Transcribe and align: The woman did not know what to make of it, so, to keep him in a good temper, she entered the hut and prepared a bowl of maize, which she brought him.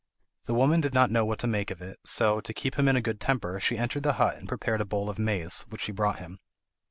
The 0.45 0.55
woman 0.55 0.81
did 0.81 0.95
not 0.95 1.11
know 1.11 1.23
what 1.23 1.37
to 1.41 1.45
make 1.47 1.69
of 1.69 1.79
it, 1.79 1.99
so, 2.05 2.41
to 2.41 2.53
keep 2.55 2.73
him 2.79 2.87
in 2.87 2.95
a 2.95 3.03
good 3.03 3.19
temper, 3.21 3.59
she 3.59 3.77
entered 3.77 4.01
the 4.01 4.13
hut 4.13 4.35
and 4.35 4.47
prepared 4.49 4.81
a 4.81 4.85
bowl 4.85 5.11
of 5.11 5.19
maize, 5.19 5.61
which 5.69 5.81
she 5.81 5.91
brought 5.91 6.17
him. 6.17 6.39